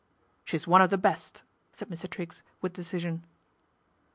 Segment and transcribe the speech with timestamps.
[0.43, 2.09] "She's one of the oest," said Mr.
[2.09, 3.23] Triggc, with decision.